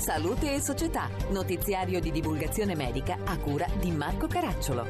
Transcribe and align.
Salute 0.00 0.54
e 0.54 0.60
Società, 0.60 1.10
notiziario 1.30 2.00
di 2.00 2.10
divulgazione 2.10 2.74
medica 2.74 3.18
a 3.22 3.36
cura 3.36 3.66
di 3.78 3.90
Marco 3.90 4.26
Caracciolo. 4.28 4.86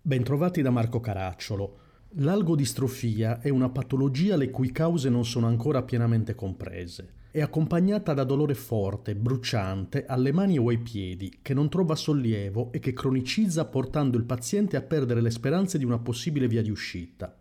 Bentrovati 0.00 0.62
da 0.62 0.70
Marco 0.70 1.00
Caracciolo. 1.00 1.78
L'algodistrofia 2.18 3.40
è 3.40 3.48
una 3.48 3.68
patologia 3.68 4.36
le 4.36 4.50
cui 4.50 4.70
cause 4.70 5.08
non 5.08 5.24
sono 5.24 5.48
ancora 5.48 5.82
pienamente 5.82 6.36
comprese. 6.36 7.14
È 7.32 7.40
accompagnata 7.40 8.14
da 8.14 8.22
dolore 8.22 8.54
forte, 8.54 9.16
bruciante, 9.16 10.04
alle 10.06 10.30
mani 10.30 10.56
o 10.56 10.68
ai 10.68 10.78
piedi, 10.78 11.40
che 11.42 11.52
non 11.52 11.68
trova 11.68 11.96
sollievo 11.96 12.70
e 12.70 12.78
che 12.78 12.92
cronicizza 12.92 13.64
portando 13.64 14.16
il 14.16 14.24
paziente 14.24 14.76
a 14.76 14.82
perdere 14.82 15.20
le 15.20 15.32
speranze 15.32 15.78
di 15.78 15.84
una 15.84 15.98
possibile 15.98 16.46
via 16.46 16.62
di 16.62 16.70
uscita. 16.70 17.37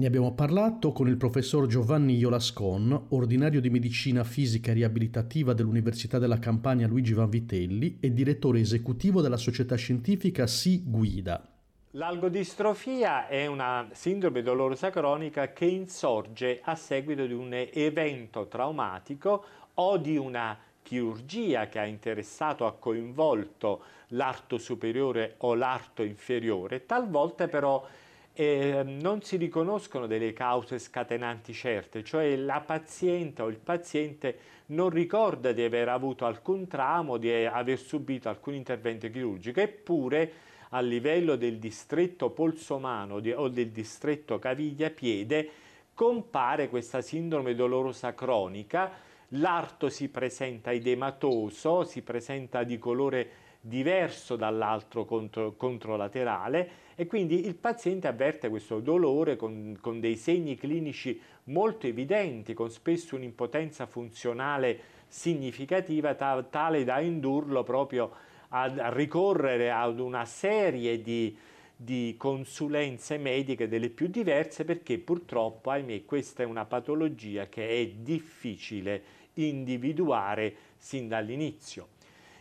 Ne 0.00 0.06
abbiamo 0.06 0.32
parlato 0.32 0.92
con 0.92 1.08
il 1.08 1.18
professor 1.18 1.66
Giovanni 1.66 2.16
Iolascon, 2.16 3.08
ordinario 3.10 3.60
di 3.60 3.68
medicina 3.68 4.24
fisica 4.24 4.70
e 4.70 4.74
riabilitativa 4.74 5.52
dell'Università 5.52 6.18
della 6.18 6.38
Campania 6.38 6.86
Luigi 6.86 7.12
Vanvitelli 7.12 7.98
e 8.00 8.10
direttore 8.10 8.60
esecutivo 8.60 9.20
della 9.20 9.36
società 9.36 9.74
scientifica 9.74 10.46
Si 10.46 10.84
Guida. 10.86 11.46
L'algodistrofia 11.90 13.28
è 13.28 13.44
una 13.44 13.90
sindrome 13.92 14.40
dolorosa 14.40 14.88
cronica 14.88 15.52
che 15.52 15.66
insorge 15.66 16.60
a 16.62 16.74
seguito 16.76 17.26
di 17.26 17.34
un 17.34 17.52
evento 17.52 18.46
traumatico 18.46 19.44
o 19.74 19.98
di 19.98 20.16
una 20.16 20.58
chirurgia 20.80 21.68
che 21.68 21.78
ha 21.78 21.84
interessato, 21.84 22.64
ha 22.64 22.72
coinvolto 22.72 23.82
l'arto 24.08 24.56
superiore 24.56 25.34
o 25.40 25.54
l'arto 25.54 26.02
inferiore, 26.02 26.86
talvolta 26.86 27.48
però 27.48 27.86
eh, 28.32 28.82
non 28.84 29.22
si 29.22 29.36
riconoscono 29.36 30.06
delle 30.06 30.32
cause 30.32 30.78
scatenanti 30.78 31.52
certe, 31.52 32.04
cioè 32.04 32.36
la 32.36 32.60
paziente 32.60 33.42
o 33.42 33.48
il 33.48 33.58
paziente 33.58 34.38
non 34.66 34.90
ricorda 34.90 35.52
di 35.52 35.62
aver 35.62 35.88
avuto 35.88 36.24
alcun 36.26 36.66
tramo, 36.66 37.16
di 37.16 37.44
aver 37.44 37.78
subito 37.78 38.28
alcun 38.28 38.54
intervento 38.54 39.10
chirurgico, 39.10 39.60
eppure 39.60 40.32
a 40.70 40.80
livello 40.80 41.36
del 41.36 41.58
distretto 41.58 42.30
polsomano 42.30 43.16
o 43.16 43.48
del 43.48 43.70
distretto 43.70 44.38
caviglia-piede 44.38 45.50
compare 45.94 46.68
questa 46.68 47.00
sindrome 47.00 47.54
dolorosa 47.54 48.14
cronica, 48.14 48.92
l'arto 49.34 49.88
si 49.88 50.08
presenta 50.08 50.72
edematoso, 50.72 51.84
si 51.84 52.02
presenta 52.02 52.62
di 52.62 52.78
colore 52.78 53.30
diverso 53.60 54.36
dall'altro 54.36 55.04
contro, 55.04 55.54
controlaterale 55.54 56.88
e 56.94 57.06
quindi 57.06 57.46
il 57.46 57.54
paziente 57.54 58.08
avverte 58.08 58.48
questo 58.48 58.80
dolore 58.80 59.36
con, 59.36 59.76
con 59.80 60.00
dei 60.00 60.16
segni 60.16 60.56
clinici 60.56 61.20
molto 61.44 61.86
evidenti, 61.86 62.54
con 62.54 62.70
spesso 62.70 63.16
un'impotenza 63.16 63.86
funzionale 63.86 64.98
significativa 65.08 66.14
ta, 66.14 66.42
tale 66.42 66.84
da 66.84 67.00
indurlo 67.00 67.62
proprio 67.62 68.28
a 68.52 68.90
ricorrere 68.90 69.70
ad 69.70 70.00
una 70.00 70.24
serie 70.24 71.00
di, 71.00 71.36
di 71.76 72.14
consulenze 72.18 73.16
mediche 73.16 73.68
delle 73.68 73.90
più 73.90 74.08
diverse 74.08 74.64
perché 74.64 74.98
purtroppo, 74.98 75.70
ahimè, 75.70 76.04
questa 76.04 76.42
è 76.42 76.46
una 76.46 76.64
patologia 76.64 77.48
che 77.48 77.68
è 77.68 77.86
difficile 77.86 79.02
individuare 79.34 80.54
sin 80.76 81.06
dall'inizio. 81.06 81.98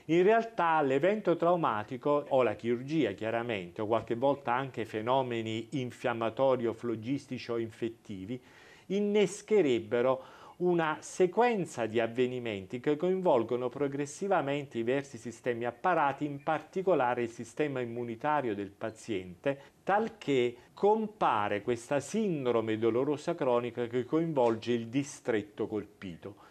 In 0.09 0.23
realtà 0.23 0.81
l'evento 0.81 1.35
traumatico 1.35 2.25
o 2.29 2.41
la 2.41 2.55
chirurgia 2.55 3.11
chiaramente 3.11 3.81
o 3.81 3.85
qualche 3.85 4.15
volta 4.15 4.51
anche 4.51 4.83
fenomeni 4.83 5.67
infiammatori 5.73 6.65
o 6.65 6.73
flogistici 6.73 7.51
o 7.51 7.59
infettivi 7.59 8.41
innescherebbero 8.87 10.23
una 10.57 10.97
sequenza 10.99 11.85
di 11.85 11.99
avvenimenti 11.99 12.79
che 12.79 12.97
coinvolgono 12.97 13.69
progressivamente 13.69 14.79
i 14.79 14.83
diversi 14.83 15.19
sistemi 15.19 15.65
apparati, 15.65 16.25
in 16.25 16.41
particolare 16.41 17.21
il 17.21 17.29
sistema 17.29 17.79
immunitario 17.79 18.55
del 18.55 18.71
paziente, 18.71 19.59
talché 19.83 20.55
compare 20.73 21.61
questa 21.61 21.99
sindrome 21.99 22.79
dolorosa 22.79 23.35
cronica 23.35 23.85
che 23.85 24.05
coinvolge 24.05 24.73
il 24.73 24.87
distretto 24.87 25.67
colpito. 25.67 26.48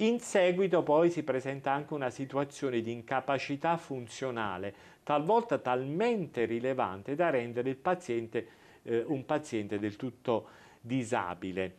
In 0.00 0.18
seguito 0.18 0.82
poi 0.82 1.10
si 1.10 1.22
presenta 1.22 1.72
anche 1.72 1.92
una 1.92 2.08
situazione 2.08 2.80
di 2.80 2.90
incapacità 2.90 3.76
funzionale, 3.76 4.74
talvolta 5.02 5.58
talmente 5.58 6.46
rilevante 6.46 7.14
da 7.14 7.28
rendere 7.28 7.68
il 7.68 7.76
paziente 7.76 8.48
eh, 8.82 9.04
un 9.06 9.26
paziente 9.26 9.78
del 9.78 9.96
tutto 9.96 10.48
disabile. 10.80 11.74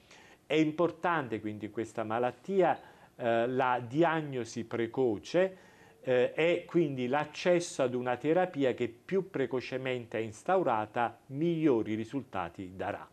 È 0.45 0.53
importante 0.53 1.39
quindi 1.39 1.71
questa 1.71 2.03
malattia 2.03 2.79
eh, 3.15 3.47
la 3.47 3.83
diagnosi 3.83 4.65
precoce 4.65 5.57
eh, 6.01 6.31
e 6.35 6.65
quindi 6.67 7.07
l'accesso 7.07 7.81
ad 7.81 7.95
una 7.95 8.17
terapia 8.17 8.75
che 8.75 8.87
più 8.87 9.31
precocemente 9.31 10.19
è 10.19 10.21
instaurata 10.21 11.17
migliori 11.27 11.95
risultati 11.95 12.75
darà. 12.75 13.09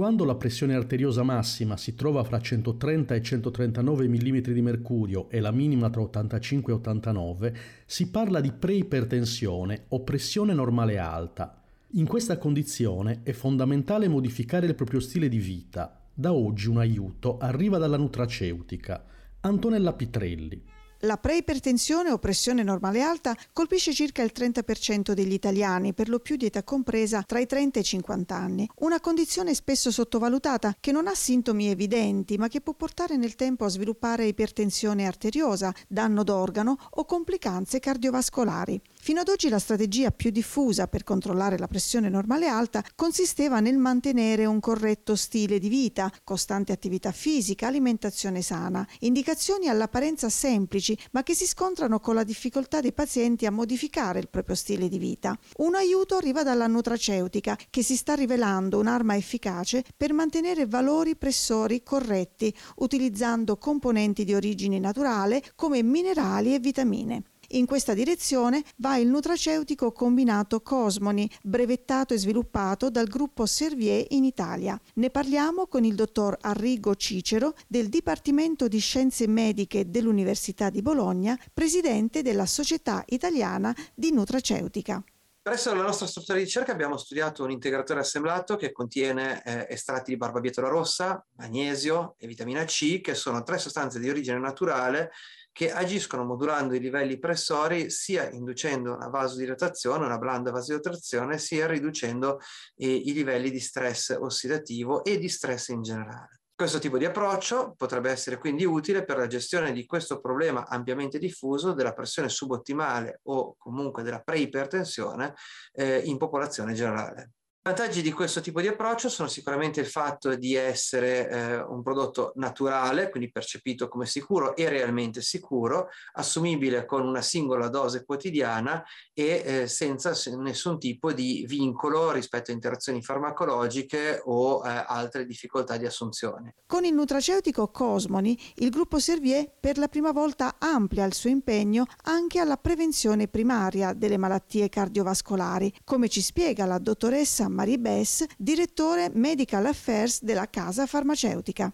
Quando 0.00 0.24
la 0.24 0.34
pressione 0.34 0.74
arteriosa 0.74 1.22
massima 1.22 1.76
si 1.76 1.94
trova 1.94 2.24
fra 2.24 2.40
130 2.40 3.14
e 3.14 3.20
139 3.20 4.08
mm 4.08 4.38
di 4.38 4.62
mercurio 4.62 5.28
e 5.28 5.40
la 5.40 5.50
minima 5.50 5.90
tra 5.90 6.00
85 6.00 6.72
e 6.72 6.76
89, 6.76 7.56
si 7.84 8.08
parla 8.08 8.40
di 8.40 8.50
preipertensione 8.50 9.84
o 9.88 10.02
pressione 10.02 10.54
normale 10.54 10.96
alta, 10.96 11.62
in 11.96 12.06
questa 12.06 12.38
condizione 12.38 13.20
è 13.24 13.32
fondamentale 13.32 14.08
modificare 14.08 14.64
il 14.64 14.74
proprio 14.74 15.00
stile 15.00 15.28
di 15.28 15.36
vita. 15.36 16.00
Da 16.14 16.32
oggi 16.32 16.68
un 16.68 16.78
aiuto 16.78 17.36
arriva 17.36 17.76
dalla 17.76 17.98
nutraceutica. 17.98 19.04
Antonella 19.40 19.92
Pitrelli. 19.92 20.79
La 21.04 21.16
preipertensione 21.16 22.10
o 22.10 22.18
pressione 22.18 22.62
normale 22.62 23.00
alta 23.00 23.34
colpisce 23.54 23.94
circa 23.94 24.22
il 24.22 24.32
30% 24.36 25.12
degli 25.12 25.32
italiani, 25.32 25.94
per 25.94 26.10
lo 26.10 26.18
più 26.18 26.36
di 26.36 26.44
età 26.44 26.62
compresa 26.62 27.22
tra 27.22 27.38
i 27.38 27.46
30 27.46 27.78
e 27.78 27.80
i 27.80 27.84
50 27.84 28.36
anni. 28.36 28.68
Una 28.80 29.00
condizione 29.00 29.54
spesso 29.54 29.90
sottovalutata 29.90 30.76
che 30.78 30.92
non 30.92 31.06
ha 31.06 31.14
sintomi 31.14 31.70
evidenti, 31.70 32.36
ma 32.36 32.48
che 32.48 32.60
può 32.60 32.74
portare 32.74 33.16
nel 33.16 33.34
tempo 33.34 33.64
a 33.64 33.70
sviluppare 33.70 34.26
ipertensione 34.26 35.06
arteriosa, 35.06 35.72
danno 35.88 36.22
d'organo 36.22 36.76
o 36.90 37.06
complicanze 37.06 37.80
cardiovascolari. 37.80 38.78
Fino 39.02 39.20
ad 39.20 39.28
oggi 39.28 39.48
la 39.48 39.58
strategia 39.58 40.10
più 40.10 40.30
diffusa 40.30 40.86
per 40.86 41.04
controllare 41.04 41.56
la 41.56 41.66
pressione 41.66 42.10
normale 42.10 42.48
alta 42.48 42.84
consisteva 42.94 43.58
nel 43.58 43.78
mantenere 43.78 44.44
un 44.44 44.60
corretto 44.60 45.16
stile 45.16 45.58
di 45.58 45.70
vita, 45.70 46.12
costante 46.22 46.70
attività 46.72 47.10
fisica, 47.10 47.66
alimentazione 47.66 48.42
sana, 48.42 48.86
indicazioni 48.98 49.68
all'apparenza 49.68 50.28
semplici 50.28 50.96
ma 51.12 51.22
che 51.22 51.34
si 51.34 51.46
scontrano 51.46 51.98
con 51.98 52.14
la 52.14 52.24
difficoltà 52.24 52.82
dei 52.82 52.92
pazienti 52.92 53.46
a 53.46 53.50
modificare 53.50 54.18
il 54.18 54.28
proprio 54.28 54.54
stile 54.54 54.86
di 54.90 54.98
vita. 54.98 55.34
Un 55.56 55.76
aiuto 55.76 56.16
arriva 56.16 56.42
dalla 56.42 56.66
nutraceutica, 56.66 57.56
che 57.70 57.82
si 57.82 57.96
sta 57.96 58.12
rivelando 58.12 58.78
un'arma 58.78 59.16
efficace 59.16 59.82
per 59.96 60.12
mantenere 60.12 60.66
valori 60.66 61.16
pressori 61.16 61.82
corretti, 61.82 62.54
utilizzando 62.76 63.56
componenti 63.56 64.24
di 64.24 64.34
origine 64.34 64.78
naturale 64.78 65.42
come 65.56 65.82
minerali 65.82 66.54
e 66.54 66.58
vitamine. 66.58 67.29
In 67.52 67.66
questa 67.66 67.94
direzione 67.94 68.62
va 68.76 68.96
il 68.96 69.08
nutraceutico 69.08 69.90
combinato 69.90 70.60
Cosmoni, 70.60 71.28
brevettato 71.42 72.14
e 72.14 72.18
sviluppato 72.18 72.90
dal 72.90 73.08
gruppo 73.08 73.44
Servier 73.44 74.06
in 74.10 74.22
Italia. 74.22 74.80
Ne 74.94 75.10
parliamo 75.10 75.66
con 75.66 75.82
il 75.84 75.96
dottor 75.96 76.36
Arrigo 76.42 76.94
Cicero 76.94 77.54
del 77.66 77.88
Dipartimento 77.88 78.68
di 78.68 78.78
Scienze 78.78 79.26
Mediche 79.26 79.90
dell'Università 79.90 80.70
di 80.70 80.80
Bologna, 80.80 81.36
presidente 81.52 82.22
della 82.22 82.46
Società 82.46 83.02
Italiana 83.08 83.74
di 83.96 84.12
Nutraceutica. 84.12 85.02
Presso 85.50 85.74
la 85.74 85.82
nostra 85.82 86.06
struttura 86.06 86.38
di 86.38 86.44
ricerca 86.44 86.70
abbiamo 86.70 86.96
studiato 86.96 87.42
un 87.42 87.50
integratore 87.50 87.98
assemblato 87.98 88.54
che 88.54 88.70
contiene 88.70 89.42
eh, 89.42 89.66
estratti 89.68 90.12
di 90.12 90.16
barbabietola 90.16 90.68
rossa, 90.68 91.26
magnesio 91.38 92.14
e 92.18 92.28
vitamina 92.28 92.62
C, 92.62 93.00
che 93.00 93.16
sono 93.16 93.42
tre 93.42 93.58
sostanze 93.58 93.98
di 93.98 94.08
origine 94.08 94.38
naturale 94.38 95.10
che 95.50 95.72
agiscono 95.72 96.24
modulando 96.24 96.76
i 96.76 96.78
livelli 96.78 97.18
pressori 97.18 97.90
sia 97.90 98.30
inducendo 98.30 98.94
una 98.94 99.08
vasodilatazione, 99.08 100.04
una 100.04 100.18
blanda 100.18 100.52
vasodilatazione, 100.52 101.36
sia 101.38 101.66
riducendo 101.66 102.38
eh, 102.76 102.86
i 102.88 103.12
livelli 103.12 103.50
di 103.50 103.58
stress 103.58 104.16
ossidativo 104.20 105.02
e 105.02 105.18
di 105.18 105.28
stress 105.28 105.70
in 105.70 105.82
generale. 105.82 106.39
Questo 106.60 106.78
tipo 106.78 106.98
di 106.98 107.06
approccio 107.06 107.72
potrebbe 107.74 108.10
essere 108.10 108.36
quindi 108.36 108.66
utile 108.66 109.02
per 109.02 109.16
la 109.16 109.26
gestione 109.26 109.72
di 109.72 109.86
questo 109.86 110.20
problema 110.20 110.68
ampiamente 110.68 111.18
diffuso 111.18 111.72
della 111.72 111.94
pressione 111.94 112.28
subottimale 112.28 113.20
o 113.28 113.56
comunque 113.56 114.02
della 114.02 114.20
preipertensione 114.20 115.32
eh, 115.72 116.00
in 116.00 116.18
popolazione 116.18 116.74
generale. 116.74 117.30
I 117.62 117.68
vantaggi 117.68 118.00
di 118.00 118.10
questo 118.10 118.40
tipo 118.40 118.62
di 118.62 118.68
approccio 118.68 119.10
sono 119.10 119.28
sicuramente 119.28 119.80
il 119.80 119.86
fatto 119.86 120.34
di 120.34 120.54
essere 120.54 121.28
eh, 121.28 121.60
un 121.60 121.82
prodotto 121.82 122.32
naturale, 122.36 123.10
quindi 123.10 123.30
percepito 123.30 123.86
come 123.86 124.06
sicuro 124.06 124.56
e 124.56 124.66
realmente 124.70 125.20
sicuro, 125.20 125.88
assumibile 126.14 126.86
con 126.86 127.06
una 127.06 127.20
singola 127.20 127.68
dose 127.68 128.06
quotidiana 128.06 128.82
e 129.12 129.42
eh, 129.44 129.66
senza 129.66 130.14
nessun 130.38 130.78
tipo 130.78 131.12
di 131.12 131.44
vincolo 131.46 132.12
rispetto 132.12 132.50
a 132.50 132.54
interazioni 132.54 133.02
farmacologiche 133.02 134.22
o 134.24 134.64
eh, 134.64 134.82
altre 134.86 135.26
difficoltà 135.26 135.76
di 135.76 135.84
assunzione. 135.84 136.54
Con 136.64 136.86
il 136.86 136.94
nutraceutico 136.94 137.68
Cosmoni, 137.68 138.40
il 138.54 138.70
gruppo 138.70 138.98
Servier 138.98 139.52
per 139.60 139.76
la 139.76 139.88
prima 139.88 140.12
volta 140.12 140.54
amplia 140.56 141.04
il 141.04 141.12
suo 141.12 141.28
impegno 141.28 141.84
anche 142.04 142.38
alla 142.38 142.56
prevenzione 142.56 143.28
primaria 143.28 143.92
delle 143.92 144.16
malattie 144.16 144.70
cardiovascolari, 144.70 145.70
come 145.84 146.08
ci 146.08 146.22
spiega 146.22 146.64
la 146.64 146.78
dottoressa 146.78 147.48
Marie 147.50 147.78
Bess, 147.78 148.24
direttore 148.36 149.10
Medical 149.12 149.66
Affairs 149.66 150.22
della 150.22 150.48
casa 150.48 150.86
farmaceutica. 150.86 151.72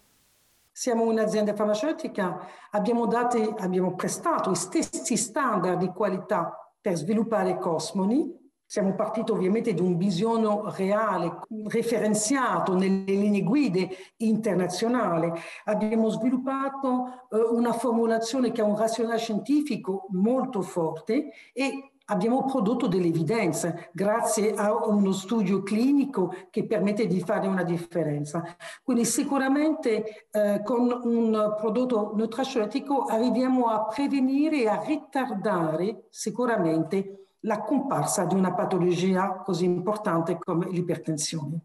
Siamo 0.72 1.04
un'azienda 1.04 1.54
farmaceutica, 1.54 2.38
abbiamo, 2.70 3.06
dati, 3.06 3.42
abbiamo 3.58 3.94
prestato 3.94 4.50
i 4.50 4.56
stessi 4.56 5.16
standard 5.16 5.78
di 5.78 5.88
qualità 5.88 6.70
per 6.80 6.96
sviluppare 6.96 7.58
Cosmoni. 7.58 8.44
Siamo 8.68 8.94
partiti 8.94 9.30
ovviamente 9.30 9.72
da 9.72 9.82
un 9.82 9.96
bisogno 9.96 10.70
reale, 10.76 11.38
referenziato 11.68 12.74
nelle 12.74 13.04
linee 13.06 13.42
guide 13.42 13.88
internazionali. 14.16 15.32
Abbiamo 15.64 16.08
sviluppato 16.10 17.26
eh, 17.30 17.36
una 17.52 17.72
formulazione 17.72 18.50
che 18.50 18.60
ha 18.60 18.64
un 18.64 18.76
razionale 18.76 19.18
scientifico 19.18 20.06
molto 20.10 20.62
forte 20.62 21.30
e 21.52 21.92
abbiamo 22.06 22.44
prodotto 22.44 22.86
delle 22.86 23.06
evidenze 23.06 23.90
grazie 23.92 24.54
a 24.54 24.74
uno 24.86 25.12
studio 25.12 25.62
clinico 25.62 26.34
che 26.50 26.66
permette 26.66 27.06
di 27.06 27.20
fare 27.20 27.46
una 27.46 27.62
differenza. 27.62 28.44
Quindi 28.82 29.04
sicuramente 29.04 30.26
eh, 30.30 30.60
con 30.64 31.00
un 31.04 31.54
prodotto 31.56 32.12
nutraceutico 32.14 33.04
arriviamo 33.04 33.66
a 33.66 33.86
prevenire 33.86 34.62
e 34.62 34.68
a 34.68 34.82
ritardare 34.84 36.06
sicuramente 36.10 37.26
la 37.40 37.62
comparsa 37.62 38.24
di 38.24 38.34
una 38.34 38.52
patologia 38.54 39.42
così 39.44 39.64
importante 39.64 40.38
come 40.38 40.68
l'ipertensione. 40.70 41.60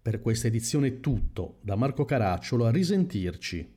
Per 0.00 0.20
questa 0.20 0.46
edizione 0.46 0.86
è 0.86 1.00
tutto. 1.00 1.56
Da 1.60 1.76
Marco 1.76 2.04
Caracciolo 2.04 2.66
a 2.66 2.70
risentirci. 2.70 3.76